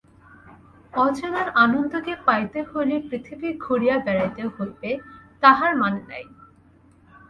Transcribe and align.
অচেনার 0.97 1.47
আনন্দকে 1.55 2.13
পাইতে 2.25 2.59
হইলে 2.63 2.95
পৃথিবী 3.09 3.49
ঘুরিয়া 3.57 3.95
বেড়াইতে 3.97 4.43
হইবে, 4.47 4.91
তাহার 5.43 5.71
মানে 5.75 6.01
নাই। 6.09 6.23